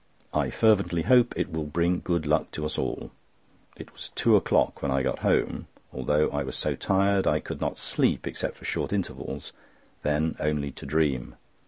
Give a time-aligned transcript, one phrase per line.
[0.33, 3.11] I fervently hope it will bring good luck to us all.
[3.77, 5.67] It was two o'clock when I got home.
[5.93, 10.87] Although I was so tired, I could not sleep except for short intervals—then only to
[10.87, 11.35] dream.